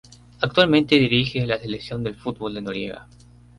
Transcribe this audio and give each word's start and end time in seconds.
Actualmente 0.39 0.95
dirige 0.97 1.43
a 1.43 1.45
la 1.45 1.59
Selección 1.59 2.03
de 2.03 2.15
fútbol 2.15 2.55
de 2.55 2.61
Nigeria. 2.63 3.07